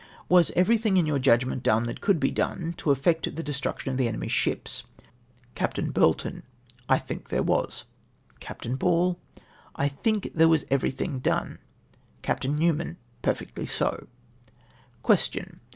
[0.37, 3.91] —"Was everything in yonr judgment done that could be done, to effect the de struction
[3.91, 4.83] of the enemy's ships?"
[5.53, 5.77] Capt.
[5.93, 6.41] Burlton.
[6.89, 7.83] —"I think there was."
[8.39, 8.79] Capt.
[8.79, 9.19] Ball.
[9.75, 11.59] —"I tJtlnk there was everything done."
[12.23, 12.47] Capt.
[12.47, 12.95] Net^tvian.
[13.21, 14.07] —"Perfectly so."
[15.03, 15.59] Question.